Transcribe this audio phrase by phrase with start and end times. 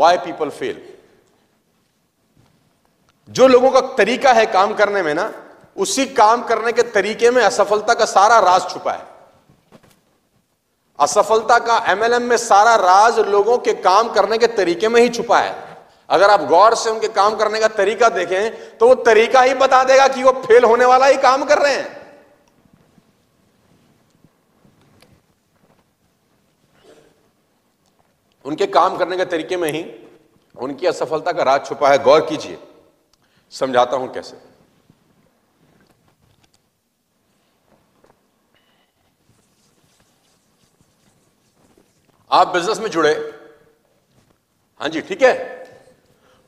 [0.00, 0.82] Why people fail
[3.28, 5.32] जो लोगों का तरीका है काम करने में ना,
[5.76, 9.04] उसी काम करने के तरीके में असफलता का सारा राज छुपा है।
[10.98, 15.38] असफलता का एमएलएम में सारा राज लोगों के काम करने के तरीके में ही छुपा
[15.38, 15.54] है।
[16.08, 19.82] अगर आप गौर से उनके काम करने का तरीका देखें तो वो तरीका ही बता
[19.84, 21.99] देगा कि वो फेल होने वाला ही काम कर रहे हैं।
[28.44, 29.84] उनके काम करने के तरीके में ही
[30.54, 32.58] उनकी असफलता का राज छुपा है। गौर कीजिए,
[33.52, 34.36] समझाता हूँ कैसे।
[42.30, 43.12] आप बिज़नेस में जुड़े।
[44.80, 45.34] हाँ जी, ठीक है।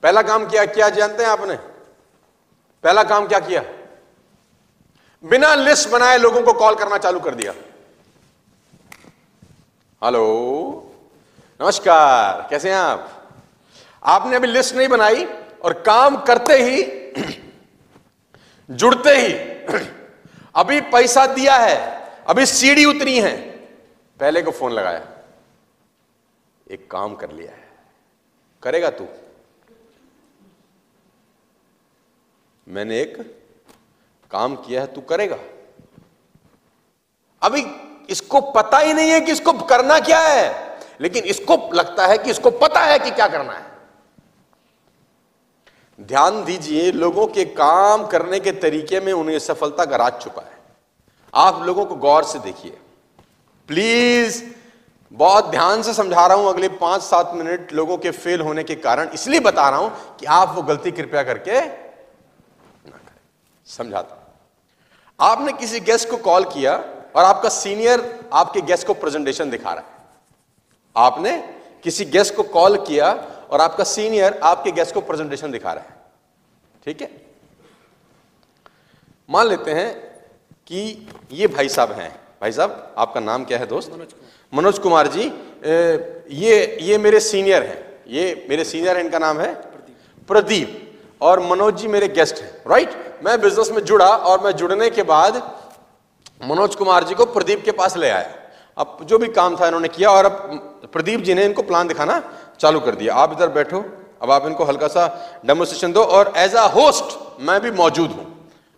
[0.02, 1.56] पहला काम किया क्या, जानते हैं आपने?
[2.84, 3.62] पहला काम क्या किया?
[5.24, 7.52] बिना लिस्ट बनाए लोगों को कॉल करना चालू कर दिया।
[10.02, 10.81] हेलो
[11.60, 13.28] नमस्कार, कैसे हैं आप?
[14.02, 15.24] आपने अभी लिस्ट नहीं बनाई
[15.64, 16.82] और काम करते ही,
[18.70, 19.32] जुड़ते ही,
[20.54, 21.76] अभी पैसा दिया है,
[22.28, 23.36] अभी सीढ़ी उतरी है।
[24.20, 25.06] पहले को फ़ोन लगाया।
[26.70, 27.68] एक काम कर लिया है।
[28.62, 29.06] करेगा तू?
[32.68, 33.44] मैंने एक
[34.30, 35.38] काम किया है, तू करेगा।
[37.42, 37.66] अभी
[38.10, 40.71] इसको पता ही नहीं है कि इसको करना क्या है।
[41.02, 43.70] लेकिन इसको लगता है कि इसको पता है कि क्या करना है।
[45.98, 50.58] ध्यान दीजिए, लोगों के काम करने के तरीके में उन्हें सफलता का राज छुपा है।
[51.34, 52.78] आप लोगों को गौर से देखिए।
[53.68, 54.42] प्लीज़,
[55.12, 58.74] बहुत ध्यान से समझा रहा हूँ, अगले पाँच सात मिनट लोगों के फेल होने के
[58.76, 63.18] कारण, इसलिए बता रहा हूँ कि आप वो गलती कृपया करके ना करें।
[63.66, 64.18] समझाता
[65.20, 66.74] आपने किसी गेस्ट को कॉल किया
[67.16, 70.00] और आपका सीनियर आपके गेस्ट को प्रेजेंटेशन दिखा रहा है।
[70.96, 71.36] आपने
[71.84, 73.12] किसी गेस्ट को कॉल किया
[73.50, 76.00] और आपका सीनियर आपके गेस्ट को प्रेजेंटेशन दिखा रहा है।
[76.84, 77.10] ठीक है?
[79.28, 79.94] मान लेते हैं
[80.66, 82.10] कि ये भाई साहब हैं।
[82.40, 83.92] भाई साहब आपका नाम क्या है दोस्त?
[84.52, 85.24] मनोज कुमार। जी
[86.36, 89.54] ये ये मेरे सीनियर हैं। ये मेरे सीनियर हैं इनका नाम है
[90.28, 90.78] प्रदीप।
[91.20, 95.02] और मनोज जी मेरे गेस्ट हैं। राइट मैं बिज़नेस में जुड़ा और मैं जुड़ने के
[95.04, 95.36] बाद
[96.42, 98.41] मनोज कुमार जी को प्रदीप के पास ले आया।
[98.76, 102.22] अब जो भी काम था इन्होंने किया और अब प्रदीप जी ने इनको प्लान दिखाना
[102.60, 103.84] चालू कर दिया। आप इधर बैठो,
[104.22, 105.06] अब आप इनको हल्का सा
[105.46, 108.26] डेमोस्ट्रेशन दो और एज अ होस्ट मैं भी मौजूद हूँ।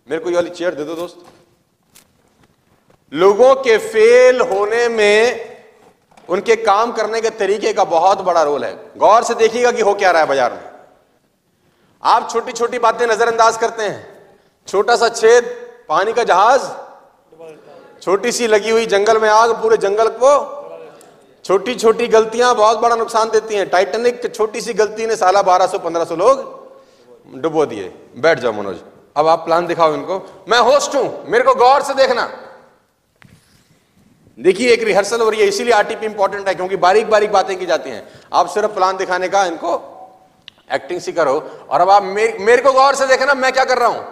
[0.08, 1.24] मेरे को ये वाली चेयर दे दो दोस्त।
[3.12, 5.54] लोगों के फेल होने में
[6.28, 9.94] उनके काम करने के तरीके का बहुत बड़ा रोल है। गौर से देखिएगा कि हो
[9.94, 10.60] क्या रहा है बाज़ार में।
[12.02, 14.06] आप छोटी छोटी बातें नजरअंदाज करते हैं।
[14.68, 15.44] छोटा सा छेद,
[15.88, 16.62] पानी का जहाज़
[18.02, 20.32] छोटी सी लगी हुई जंगल में आग पूरे जंगल को
[21.44, 25.78] छोटी छोटी गलतियाँ बहुत बड़ा नुकसान देती हैं। टाइटेनिक छोटी सी गलती ने साला 1200
[25.78, 28.76] 1500 लोग डुबो दिए। बैठ जाओ मनोज
[29.16, 30.18] अब आप प्लान दिखाओ इनको।
[30.48, 32.28] मैं होस्ट हूँ मेरे को गौर से देखना।
[34.38, 37.66] देखिए एक रिहर्सल हो रही है इसीलिए आरटीपी इंपॉर्टेंट है क्योंकि बारीक बारीक बातें की
[37.66, 39.76] जाती हैं। आप सिर्फ़ प्लान दिखाने का इनको
[40.72, 41.34] एक्टिंग सी करो।
[41.70, 44.04] और अब आप मेरे, मेरे को गौर से देखना मैं क्या कर रहा हूँ?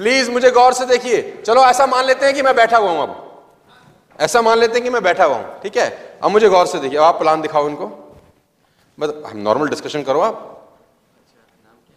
[0.00, 3.02] प्लीज़ मुझे गौर से देखिए। चलो, ऐसा मान लेते हैं कि मैं बैठा हुआ हूँ
[3.02, 3.10] अब।
[4.18, 6.18] ऐसा मान लेते हैं कि मैं बैठा हुआ हूँ, ठीक है?
[6.22, 7.86] अब मुझे गौर से देखिए आप प्लान दिखाओ इनको।
[8.98, 10.46] मतलब नॉर्मल डिस्कशन करो आप।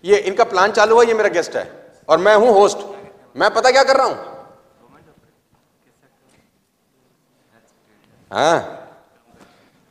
[0.04, 1.66] ये, इनका प्लान चालू है ये मेरा गेस्ट है।
[2.10, 2.78] और मैं हूँ होस्ट
[3.38, 4.16] मैं पता क्या कर रहा हूँ?
[8.32, 8.80] हाँ।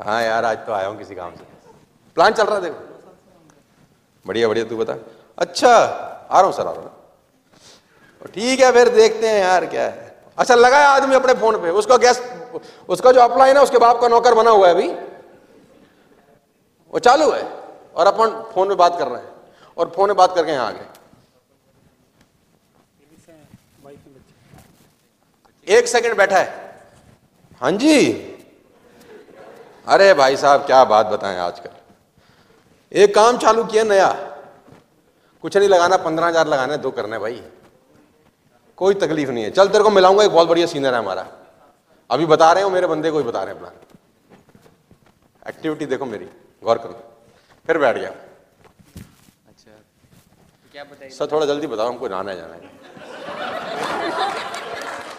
[0.00, 1.44] हाँ यार, आज तो आया हूँ किसी काम से।
[2.16, 2.80] प्लान चल रहा है, देखो।
[4.26, 4.96] बढ़िया बढ़िया, तू बता।
[5.38, 7.00] अच्छा आ रहा हूँ, सर, आ रहा हूँ।
[8.26, 11.96] ठीक है, फिर देखते हैं यार क्या है। अच्छा लगाया आदमी अपने फ़ोन पे। उसका
[11.98, 12.22] गैस
[12.88, 14.88] उसका जो अपलाइन है, उसके बाप का नौकर बना हुआ है अभी।
[16.92, 17.42] वो चालू है
[17.94, 19.30] और अपन फ़ोन में बात कर रहे हैं।
[19.76, 20.86] और फ़ोन में बात करके यहाँ आ गए।
[25.66, 26.80] एक सेकंड बैठा है।
[27.60, 28.12] हाँ जी।
[29.86, 31.70] अरे भाई साहब, क्या बात बताएँ आजकल।
[32.92, 34.08] एक काम चालू किया नया।
[35.44, 37.42] कुछ नहीं लगाना, पंद्रह हज़ार लगाना दो करने भाई।
[38.82, 41.26] कोई तकलीफ़ नहीं है। चल तेरे को मिलाऊँगा एक बहुत बढ़िया सीनियर है हमारा।
[42.10, 43.74] अभी बता रहे हो मेरे बंदे को ही बता रहे हैं प्लान
[45.46, 46.28] एक्टिविटी देखो मेरी
[46.62, 46.94] गौर करो।
[47.66, 52.54] फिर बैठ गया। अच्छा। तो क्या बताइए सर थोड़ा जल्दी बताओ हमको जाना है जाना
[52.54, 52.60] है।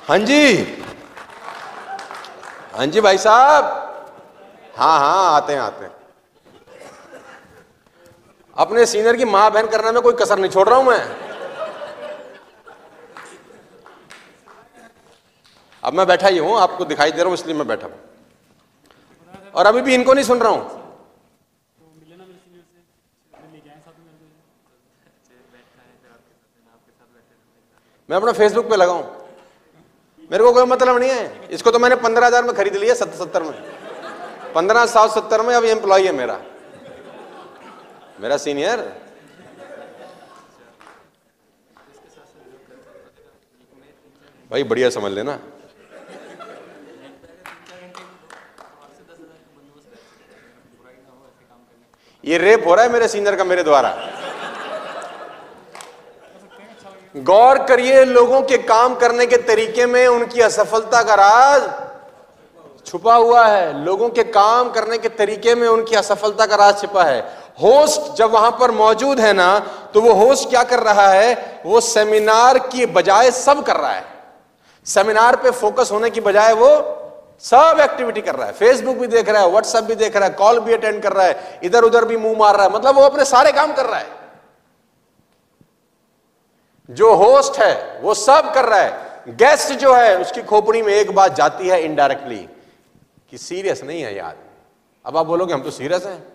[0.07, 0.43] हाँ जी।
[2.73, 3.63] हाँ जी भाई साहब।
[4.75, 5.91] हाँ हाँ आते हैं आते हैं।
[8.57, 11.32] अपने सीनियर की माँ बहन करने में कोई कसर नहीं छोड़ रहा हूँ मैं।
[15.83, 17.99] अब मैं बैठा ही हूँ, आपको दिखाई दे रहा हूँ, इसलिए मैं बैठा हूँ।
[19.55, 20.81] और अभी भी इनको नहीं सुन रहा हूँ।
[28.09, 29.03] मैं अपना फेसबुक पे लगाऊँ
[30.31, 33.17] मेरे को कोई मतलब नहीं है। इसको तो मैंने पंद्रह हज़ार में खरीद लिया, सत्तर
[33.17, 33.53] सत्तर में।
[34.55, 36.39] पंद्रह, सात सत्तर में अभी एम्प्लॉय है मेरा।
[38.21, 38.81] मेरा सीनियर
[44.51, 45.39] भाई, बढ़िया समझ लेना।
[52.23, 53.95] ये रेप हो रहा है मेरे सीनियर का, मेरे द्वारा।
[57.15, 61.69] गौर करिए लोगों के काम करने के तरीके में उनकी असफलता का राज
[62.85, 67.03] छुपा हुआ है। लोगों के काम करने के तरीके में उनकी असफलता का राज छिपा
[67.03, 67.19] है।
[67.61, 69.59] होस्ट जब वहाँ पर मौजूद है ना
[69.93, 71.61] तो वो होस्ट क्या कर रहा है?
[71.65, 74.05] वो सेमिनार की बजाय सब कर रहा है।
[74.87, 76.69] सेमिनार पे फोकस होने की बजाय वो
[77.43, 80.33] सब एक्टिविटी कर रहा है। फेसबुक भी देख रहा है व्हाट्सएप भी देख रहा है
[80.33, 83.01] कॉल भी अटेंड कर रहा है इधर उधर भी मुँह मार रहा है। मतलब वो
[83.01, 84.11] अपने सारे काम कर रहा है।
[86.89, 91.15] जो होस्ट है, वो सब कर रहा है। गेस्ट जो है, उसकी खोपड़ी में एक
[91.15, 92.49] बात जाती है इनडायरेक्टली
[93.29, 94.37] कि सीरियस नहीं है यार।
[95.05, 96.27] अब आप बोलोगे, हम तो सीरियस हैं।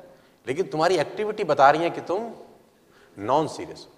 [0.46, 2.32] लेकिन तुम्हारी एक्टिविटी बता रही है कि तुम
[3.18, 3.92] नॉन सीरियस हो।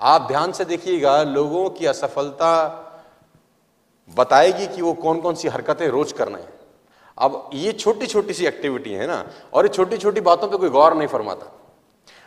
[0.00, 2.86] आप ध्यान से देखिएगा, लोगों की असफलता
[4.10, 6.48] बताएगी कि वो कौन कौन सी हरकतें रोज करना है।
[7.18, 9.24] अब ये छोटी छोटी सी एक्टिविटी है ना,
[9.54, 11.52] और ये छोटी छोटी बातों पे कोई गौर नहीं फरमाता।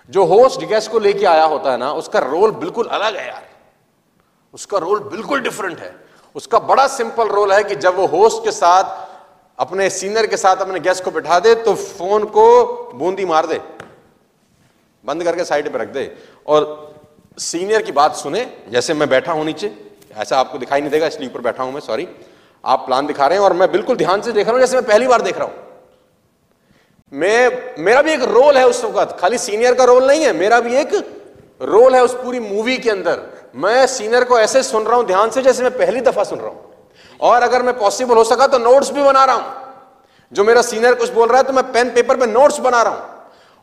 [0.10, 3.48] जो होस्ट गेस्ट को लेके आया होता है ना, उसका रोल बिल्कुल अलग है यार।
[4.54, 5.96] उसका रोल बिल्कुल डिफरेंट है।
[6.36, 8.84] उसका बड़ा सिंपल रोल है कि जब वो होस्ट के साथ,
[9.60, 12.46] अपने सीनियर के साथ अपने गेस्ट को बिठा दे तो फ़ोन को
[12.94, 13.60] बूंदी मार दे।
[15.04, 16.06] बंद करके साइड पर रख दे।
[16.48, 16.94] और
[17.38, 19.68] सीनियर की बात सुने, जैसे मैं बैठा हूँ नीचे।
[20.16, 22.08] ऐसा आपको दिखाई नहीं देगा, इसलिए ऊपर बैठा हूँ मैं सॉरी
[22.64, 24.86] आप प्लान दिखा रहे हैं और मैं बिल्कुल ध्यान से देख रहा हूँ, जैसे मैं
[24.86, 25.54] पहली बार देख रहा हूँ।
[27.12, 30.60] मैं, मेरा भी एक रोल है उस वक्त। खाली सीनियर का रोल नहीं है, मेरा
[30.60, 30.94] भी एक
[31.62, 33.22] रोल है उस पूरी मूवी के अंदर।
[33.56, 36.50] मैं सीनियर को ऐसे सुन रहा हूँ, ध्यान से, जैसे मैं पहली दफ़ा सुन रहा
[36.50, 36.72] हूँ।
[37.22, 39.62] और अगर मैं पॉसिबल हो सका तो नोट्स भी बना रहा हूँ।
[40.32, 42.94] जो मेरा सीनियर कुछ बोल रहा है तो मैं पेन पेपर पे नोट्स बना रहा
[42.94, 43.12] हूँ।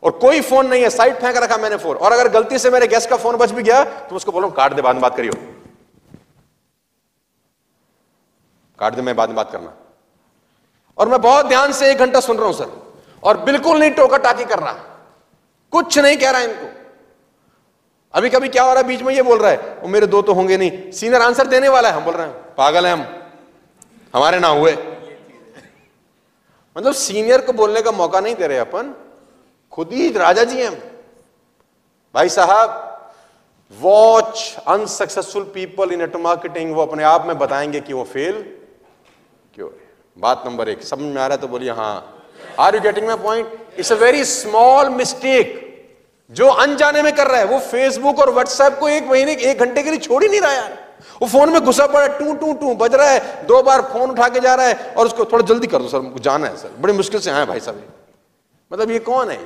[0.03, 2.87] और कोई फ़ोन नहीं है साइड फेंक रखा मैंने फ़ोन और अगर गलती से मेरे
[2.87, 5.33] गेस्ट का फ़ोन बच भी गया तो उसको बोलो काट दे, बाद में बात करियो।
[8.81, 9.73] काट दे, मैं बाद में बात करना।
[10.97, 12.93] और मैं बहुत ध्यान से एक घंटा सुन रहा हूँ, सर।
[13.23, 14.73] और बिल्कुल नहीं टोका टाकी कर रहा।
[15.71, 16.69] कुछ नहीं कह रहा इनको।
[18.13, 20.21] अभी कभी क्या हो रहा है, बीच में ये बोल रहा है, वो मेरे दो
[20.21, 23.05] तो होंगे नहीं। सीनियर आंसर देने वाला है, हम बोल रहे हैं। पागल है हम।
[24.15, 24.77] हमारे ना हुए।
[26.77, 28.95] मतलब सीनियर को बोलने का मौका नहीं दे रहे अपन।
[29.71, 31.01] खुद ही राजा जी हैं।
[32.15, 32.87] भाई साहब
[33.79, 38.60] watch unsuccessful people in net marketing वो अपने आप में बताएँगे कि वो फेल
[39.55, 39.69] क्यों?
[40.17, 41.95] बात नंबर एक, समझ में आ रहा है तो बोलिए हाँ।
[42.59, 45.59] Are you getting my point it's a very small mistake
[46.31, 49.83] जो अनजाने में कर रहा है, वो फेसबुक और व्हाट्सएप को एक महीने, एक घंटे
[49.83, 50.77] के लिए छोड़ ही नहीं रहा यार।
[51.21, 54.09] वो फ़ोन में घुसा पड़ा है, टू टू टू, बज रहा है, दो बार फ़ोन
[54.09, 56.69] उठा के जा रहा है और उसको थोड़ा जल्दी कर दो, सर जाना है, सर।
[56.79, 57.83] बड़ी मुश्किल से आए भाई साहब
[58.71, 59.39] मतलब ये कौन है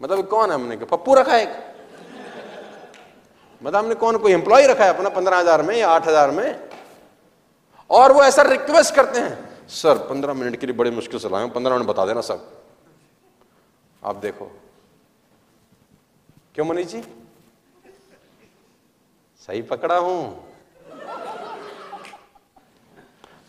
[0.00, 1.46] मतलब कौन है हमने पप्पू रखा है
[3.62, 6.71] मतलब हमने कौन, कोई एम्प्लॉय रखा है अपना पंद्रह हज़ार में या आठ हज़ार में?
[7.92, 11.48] और वो ऐसा रिक्वेस्ट करते हैं। सर पंद्रह मिनट के लिए बड़ी मुश्किल से लाए।
[11.48, 12.50] पंद्रह मिनट बता देना सब।
[14.02, 14.50] आप देखो।
[16.54, 17.02] क्यों मनीष जी?
[19.42, 20.48] सही पकड़ा हूँ।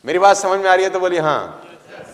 [0.05, 1.61] मेरी बात समझ में आ रही है तो बोलिए, हाँ।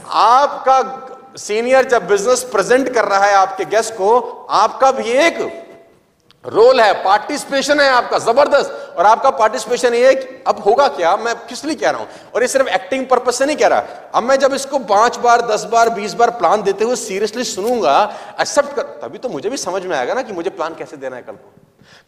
[0.08, 4.20] आपका सीनियर जब बिज़नेस प्रेजेंट कर रहा है आपके गेस्ट को,
[4.50, 5.69] आपका भी एक
[6.46, 10.14] रोल है पार्टिसिपेशन है आपका, ज़बरदस्त। और आपका पार्टिसिपेशन ये
[10.48, 12.08] अब होगा क्या, मैं किस लिए कह रहा हूँ?
[12.36, 15.42] और ये सिर्फ़ एक्टिंग पर्पज से नहीं कह रहा। अब मैं जब इसको पाँच बार,
[15.48, 17.98] दस बार, बीस बार प्लान देते हुए सीरियसली सुनूँगा
[18.40, 21.16] एक्सेप्ट कर, तभी तो मुझे भी समझ में आएगा ना कि मुझे प्लान कैसे देना
[21.16, 21.52] है कल को।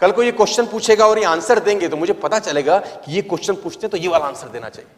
[0.02, 3.22] कल को ये क्वेश्चन पूछेगा और ये आंसर देंगे तो मुझे पता चलेगा कि ये
[3.24, 4.90] क्वेश्चन पूछते तो ये वाला आंसर देना चाहिए।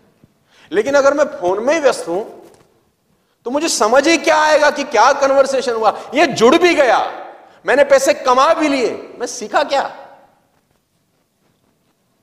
[0.71, 2.23] लेकिन अगर मैं फ़ोन में ही व्यस्त हूँ
[3.45, 5.93] तो मुझे समझ ही क्या आएगा कि क्या कन्वर्सेशन हुआ?
[6.13, 6.97] ये जुड़ भी गया।
[7.65, 9.83] मैंने पैसे कमा भी लिए। मैं सीखा क्या?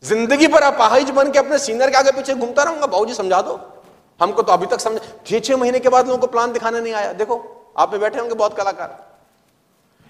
[0.02, 3.58] ज़िंदगी पर अपाहिज बन के अपने सीनियर के आगे पीछे घूमता रहूँगा। भाजी समझा दो।
[4.20, 6.92] हमको तो अभी तक समझ छह छह महीने के बाद लोगों को प्लान दिखाने नहीं
[6.94, 7.36] आया। देखो,
[7.78, 8.98] आप में बैठे होंगे बहुत कलाकार।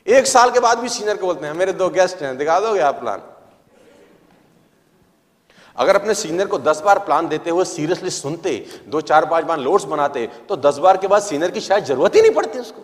[0.06, 2.80] एक साल के बाद भी सीनियर को बोलते हैं, मेरे दो गेस्ट हैं, दिखा दोगे
[2.82, 3.22] आप प्लान?
[5.76, 8.54] अगर अपने सीनियर को दस बार प्लान देते हुए सीरियसली सुनते,
[8.86, 12.14] दो, चार, पाँच बार नोट्स बनाते तो दस बार के बाद सीनियर की शायद ज़रूरत
[12.14, 12.82] ही नहीं पड़ती उसको।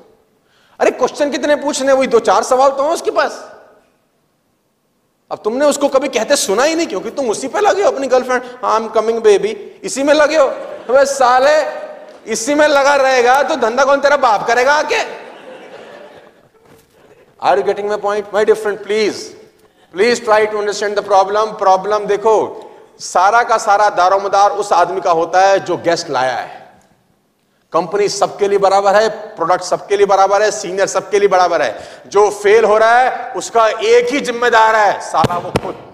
[0.81, 3.45] अरे क्वेश्चन कितने पूछने वही दो चार सवाल तो हैं उसके पास।
[5.31, 8.07] अब तुमने उसको कभी कहते सुना ही नहीं, क्योंकि तुम उसी पे लगे हो अपनी
[8.07, 9.51] girlfriend I am coming baby
[9.85, 10.49] इसी में लगे हो।
[10.87, 11.57] तो साले,
[12.33, 15.01] इसी में लगा रहेगा तो धंधा कौन तेरा बाप करेगा आके?
[17.43, 19.25] Are you getting my point my different please
[19.95, 22.37] please try to understand the problem problem देखो,
[23.01, 26.66] सारा का सारा दारोमदार उस आदमी का होता है जो गेस्ट लाया है।
[27.73, 32.03] कंपनी सबके लिए बराबर है, प्रोडक्ट सबके लिए बराबर है, सीनियर सबके लिए बराबर है।
[32.07, 35.85] जो फेल हो रहा है, उसका एक ही जिम्मेदार है सारा वो खुद।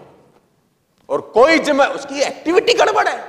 [1.08, 3.20] और कोई जिम्मे, उसकी एक्टिविटी गड़बड़ है।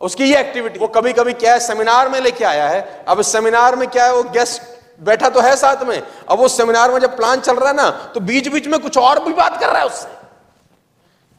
[0.00, 3.76] उसकी ये एक्टिविटी वो कभी कभी क्या है सेमिनार में लेके आया है। अब सेमिनार
[3.76, 4.62] में क्या है, वो गेस्ट
[5.00, 7.90] बैठा तो है साथ में। अब वो सेमिनार में जब प्लान चल रहा है ना
[8.14, 10.08] तो बीच बीच में कुछ और भी बात कर रहा है उससे।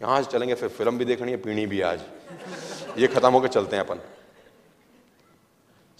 [0.01, 1.99] यहाँ से चलेंगे, फिर फ़िल्म भी देखनी है पीनी भी आज।
[2.97, 3.99] ये खत्म होकर चलते हैं अपन।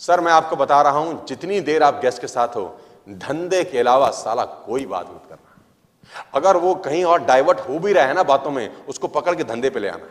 [0.02, 2.66] सर, मैं आपको बता रहा हूँ, जितनी देर आप गेस्ट के साथ हो,
[3.10, 5.42] धंधे के अलावा साला कोई बात मत करना।
[6.34, 9.44] अगर वो कहीं और डाइवर्ट हो भी रहा है ना बातों में, उसको पकड़ के
[9.44, 10.08] धंधे पे ले आना।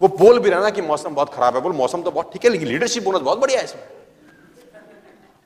[0.00, 2.44] वो बोल भी रहा ना कि मौसम बहुत खराब है, बोल, मौसम तो बहुत ठीक
[2.44, 3.82] है, लेकिन लीडरशिप बोनस बहुत बढ़िया है इसमें।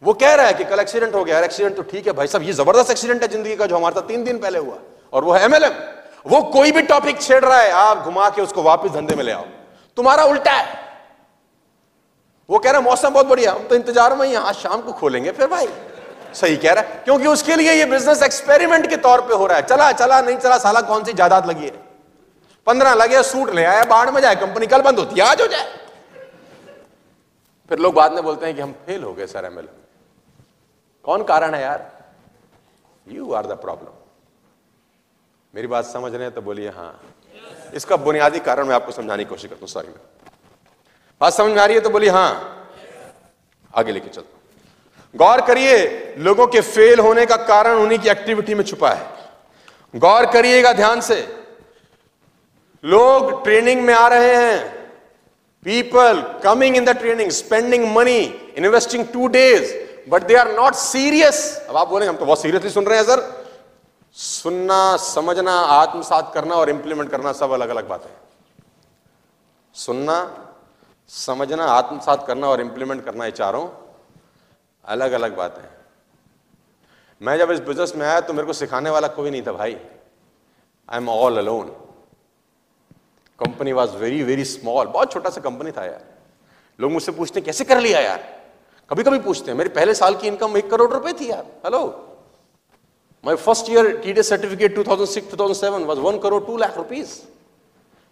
[0.03, 2.45] वो कह रहा है कि कल एक्सीडेंट हो गया एक्सीडेंट तो ठीक है भाई साहब,
[2.45, 4.79] ये ज़बरदस्त एक्सीडेंट है ज़िंदगी का जो हमारे साथ तीन दिन पहले हुआ।
[5.13, 5.73] और वो है एमएलएम
[6.27, 9.33] वो कोई भी टॉपिक छेड़ रहा है, आप घुमा के उसको वापस धंधे में ले
[9.33, 9.45] आओ।
[9.97, 10.83] तुम्हारा उल्टा है।
[12.49, 15.31] वो कह रहा है, मौसम बहुत बढ़िया, हम तो इंतज़ार में आज शाम को खोलेंगे,
[15.33, 15.69] फिर भाई,
[16.35, 19.57] सही कह रहा है। क्योंकि उसके लिए ये बिज़नेस एक्सपेरिमेंट के तौर पे हो रहा
[19.59, 21.83] है। चला चला, नहीं चला, साला कौन सी जायदाद लगी है?
[22.67, 25.47] पंद्रह लगे, सूट ले आया, बाढ़ में जाए कंपनी कल बंद होती है, आज हो
[25.47, 25.73] जाए।
[27.71, 29.69] फिर लोग बाद में बोलते हैं कि हम फेल हो गए, सर एमएल
[31.05, 31.91] कौन कारण है यार?
[33.07, 34.03] यू आर द प्रॉब्लम
[35.55, 37.01] मेरी बात समझ रहे हैं तो बोलिए हाँ।
[37.75, 39.89] इसका बुनियादी कारण मैं आपको समझाने की कोशिश करता हूँ सॉरी
[41.25, 42.31] बात समझ में आ रही है तो बोलिए हाँ।
[43.75, 44.33] आगे लेके चलता
[45.15, 49.07] गौर करिए, लोगों के फेल होने का कारण उन्हीं की एक्टिविटी में छुपा है।
[49.95, 51.17] गौर करिएगा ध्यान से,
[52.85, 54.59] लोग ट्रेनिंग में आ रहे हैं।
[55.67, 58.21] People coming in the training spending money
[58.57, 59.75] investing two days
[60.11, 63.05] but they are not serious अब आप बोलेंगे, हम तो बहुत सीरियसली सुन रहे हैं,
[63.07, 63.47] सर।
[64.17, 68.11] सुनना, समझना, आत्मसात करना और इंप्लीमेंट करना सब अलग अलग बात
[69.75, 70.23] सुनना
[71.11, 73.69] समझना, आत्मसात करना और इंप्लीमेंट करना, ये चारों
[74.85, 75.71] अलग अलग बात है।
[77.21, 79.75] मैं जब इस बिज़नेस में आया तो मेरे को सिखाने वाला कोई नहीं था भाई।
[80.89, 81.67] I am all alone
[83.39, 86.03] company was very very small बहुत छोटा सा कंपनी था यार।
[86.79, 88.23] लोग मुझसे पूछते हैं कैसे कर लिया यार?
[88.91, 91.83] कभी कभी पूछते हैं, मेरे पहले साल की इनकम एक करोड़ रुपए थी यार। Hello
[93.25, 97.15] my first year T certificate 2006 2007 was one crore two lakh rupees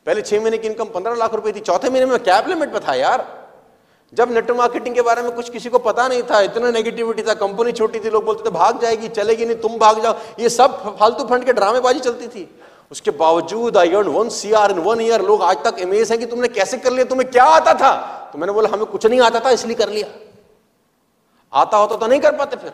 [0.06, 2.80] पहले छह महीने की इनकम पंद्रह लाख रुपए थी, चौथे महीने में कैब लिमिट पे
[2.80, 3.26] था यार?
[4.12, 7.34] जब नेट मार्केटिंग के बारे में कुछ किसी को पता नहीं था, इतना नेगेटिविटी था
[7.34, 10.98] कंपनी छोटी थी, लोग बोलते थे, भाग जाएगी, चलेगी नहीं, तुम भाग जाओ। ये सब
[10.98, 12.48] फालतू फंड के ड्रामेबाजी चलती थी।
[12.90, 16.18] उसके बावजूद I earn one C R in one year लोग आज तक इमेज है
[16.18, 17.92] कि तुमने कैसे कर लिया, तुम्हें क्या आता था?
[18.32, 20.08] तो मैंने बोला, हमें कुछ नहीं आता था, इसलिए कर लिया।
[21.52, 22.72] आता होता तो नहीं कर पाते फिर।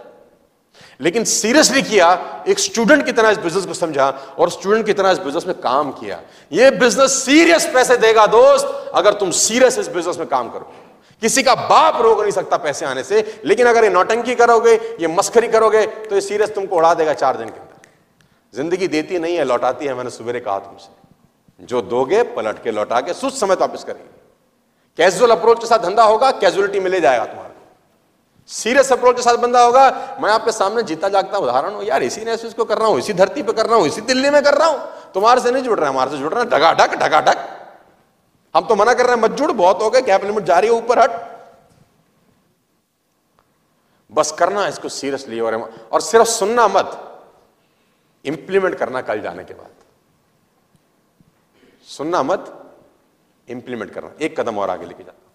[1.01, 2.09] लेकिन सीरियसली किया,
[2.49, 4.09] एक स्टूडेंट की तरह इस बिज़नेस को समझा
[4.39, 6.21] और स्टूडेंट की तरह इस बिज़नेस में काम किया।
[6.53, 10.73] ये बिज़नेस सीरियस पैसे देगा, दोस्त, अगर तुम सीरियस इस बिज़नेस में काम करो
[11.23, 15.09] किसी का बाप रोक नहीं सकता पैसे आने से, लेकिन अगर ये नौटंकी करोगे, ये
[15.09, 17.67] मस्करी करोगे तो ये सीरियस तुमको उड़ा देगा चार दिन के अंदर।
[18.55, 23.01] ज़िंदगी देती नहीं है, लौटाती है, मैंने सुबह कहा तुमसे। जो दोगे, पलट के लौटा
[23.01, 24.17] के सुच समय वापस करेंगे।
[24.99, 27.48] कैजुअल अप्रोच के साथ धंधा होगा कैजुअलिटी मिले जाएगा तुम्हारा।
[28.51, 29.89] सीरियस अप्रोच के साथ बंदा होगा।
[30.21, 33.13] मैं आपके सामने जीता जागता उदाहरण हूँ, यार, इसी ने इसको कर रहा हूँ, इसी
[33.13, 35.79] धरती पे कर रहा हूँ, इसी दिल्ली में कर रहा हूँ। तुम्हारे से नहीं जुड़
[35.81, 37.47] रहा, हमारे से जुड़ रहा है। ढका ढकाढक
[38.55, 40.71] हम तो मना कर रहे हैं, मत जुड़, बहुत हो गए, कैप लिमिट जा रही
[40.71, 41.11] है, ऊपर हट।
[44.13, 45.55] बस करना, इसको सीरियसली और
[45.93, 47.05] और सिर्फ़ सुनना मत
[48.25, 49.71] इंप्लीमेंट करना कल जाने के बाद।
[51.89, 52.55] सुनना मत
[53.49, 55.28] इंप्लीमेंट करना। एक कदम और आगे लेके जाना।